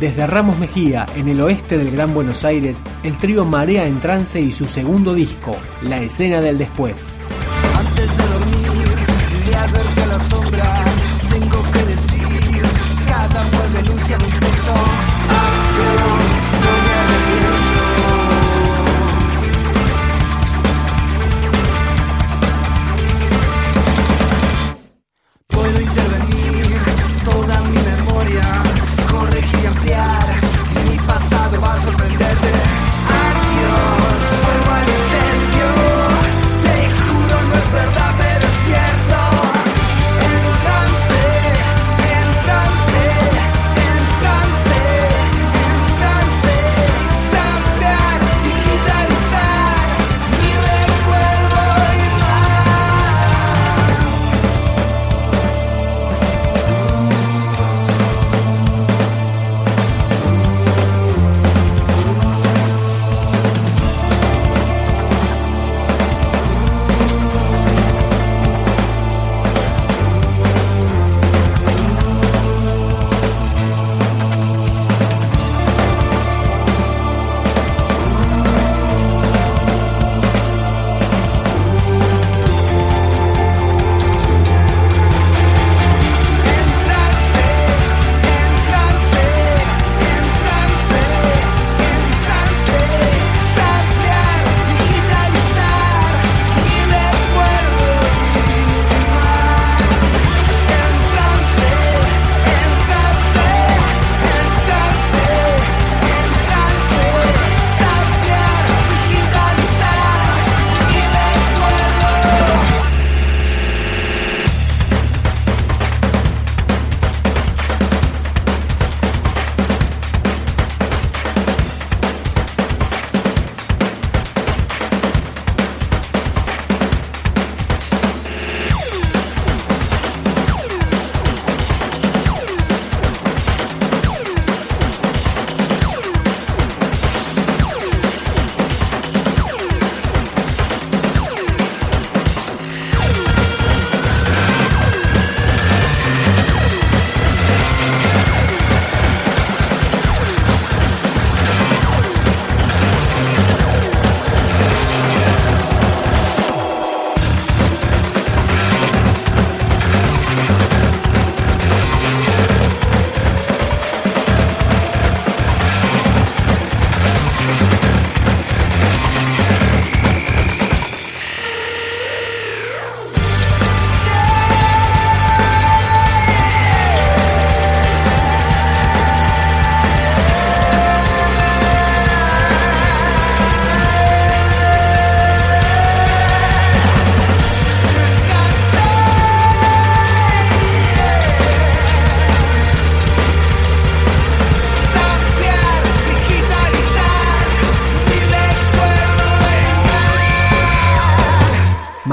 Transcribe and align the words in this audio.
Desde 0.00 0.26
Ramos 0.26 0.58
Mejía, 0.58 1.04
en 1.14 1.28
el 1.28 1.42
oeste 1.42 1.76
del 1.76 1.90
Gran 1.90 2.14
Buenos 2.14 2.46
Aires, 2.46 2.82
el 3.02 3.18
trío 3.18 3.44
Marea 3.44 3.84
en 3.84 4.00
Trance 4.00 4.40
y 4.40 4.50
su 4.50 4.66
segundo 4.66 5.12
disco, 5.12 5.54
La 5.82 6.00
Escena 6.00 6.40
del 6.40 6.56
Después. 6.56 7.18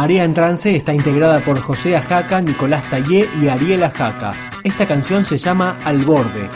Marea 0.07 0.23
en 0.23 0.33
Trance 0.33 0.73
está 0.73 0.93
integrada 0.93 1.43
por 1.43 1.59
José 1.59 1.97
Ajaca, 1.97 2.39
Nicolás 2.39 2.89
Tallé 2.89 3.29
y 3.41 3.49
Ariel 3.49 3.83
Ajaca. 3.83 4.33
Esta 4.63 4.87
canción 4.87 5.25
se 5.25 5.37
llama 5.37 5.81
Al 5.83 6.05
Borde. 6.05 6.49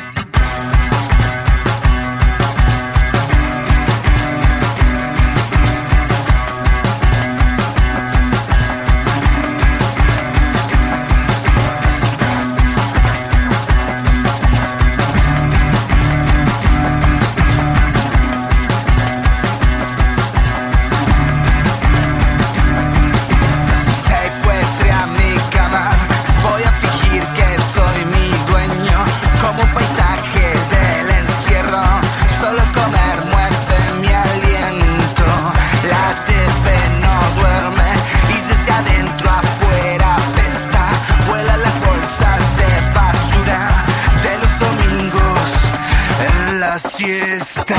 la 46.72 46.80
siesta. 46.80 47.76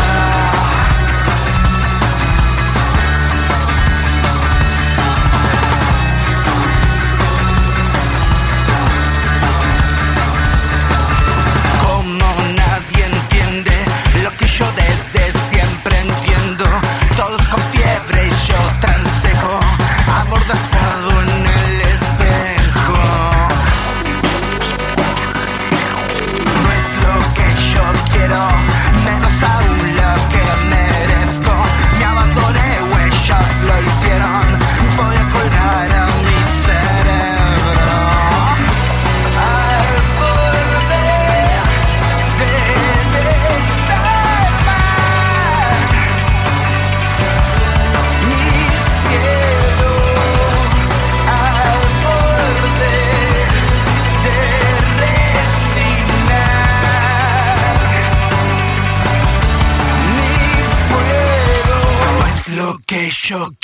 Que 63.33 63.62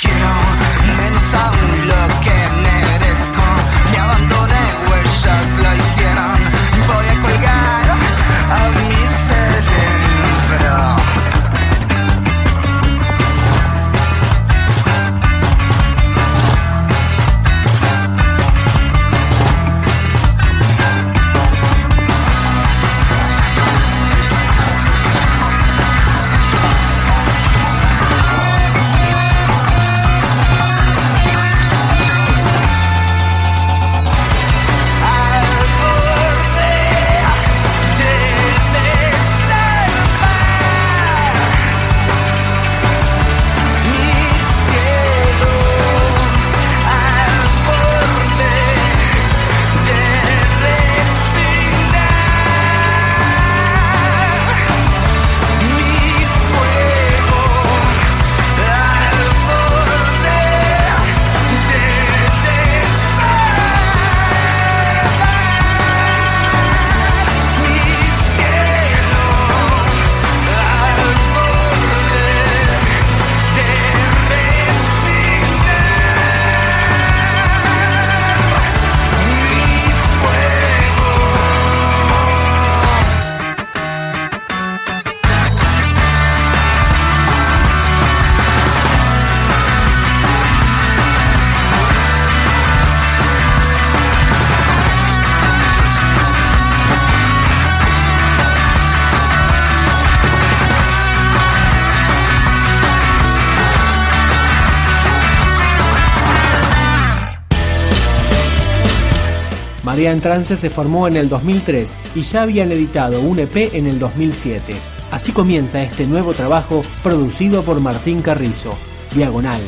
María 109.99 110.13
en 110.13 110.21
Trance 110.21 110.55
se 110.55 110.69
formó 110.69 111.09
en 111.09 111.17
el 111.17 111.27
2003 111.27 111.97
y 112.15 112.21
ya 112.21 112.43
habían 112.43 112.71
editado 112.71 113.19
un 113.19 113.37
EP 113.37 113.75
en 113.75 113.85
el 113.85 113.99
2007. 113.99 114.73
Así 115.11 115.33
comienza 115.33 115.83
este 115.83 116.07
nuevo 116.07 116.33
trabajo 116.33 116.85
producido 117.03 117.63
por 117.63 117.81
Martín 117.81 118.21
Carrizo, 118.21 118.77
Diagonal. 119.13 119.59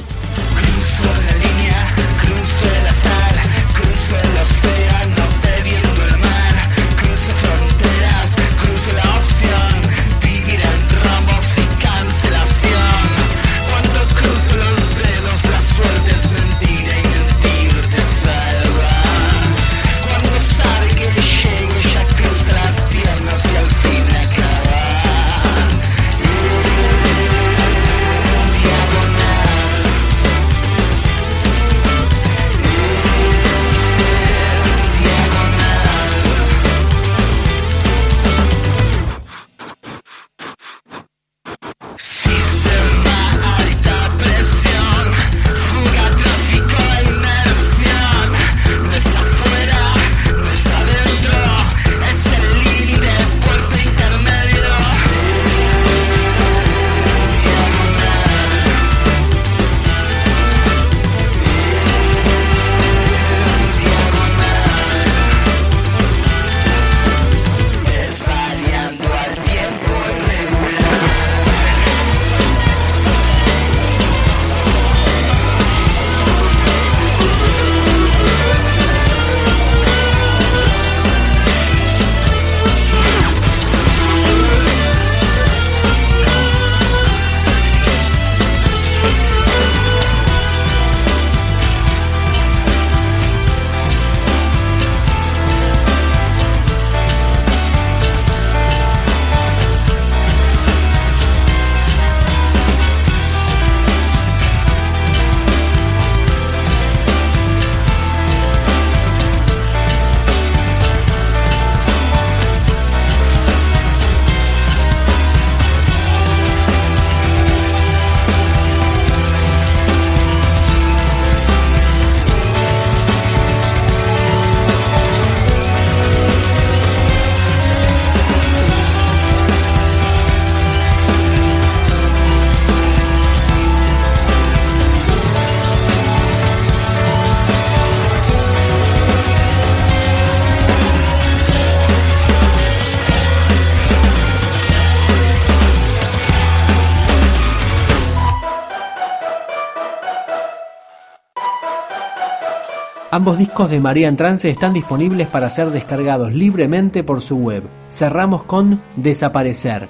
Ambos 153.14 153.40
discos 153.40 153.70
de 153.70 153.82
María 153.82 154.08
en 154.08 154.16
Trance 154.16 154.50
están 154.50 154.72
disponibles 154.72 155.28
para 155.28 155.50
ser 155.50 155.70
descargados 155.72 156.32
libremente 156.32 157.04
por 157.04 157.20
su 157.20 157.40
web. 157.40 157.64
Cerramos 157.90 158.44
con 158.44 158.82
Desaparecer. 158.96 159.90